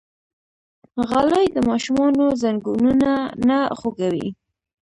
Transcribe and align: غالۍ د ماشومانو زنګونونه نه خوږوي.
غالۍ 1.09 1.45
د 1.53 1.57
ماشومانو 1.69 2.25
زنګونونه 2.43 3.11
نه 3.47 3.59
خوږوي. 3.79 4.27